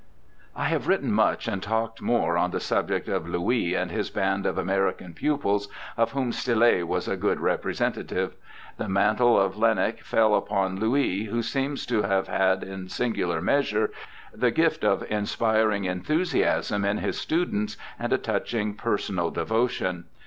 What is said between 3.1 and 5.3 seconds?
Louis and his band of American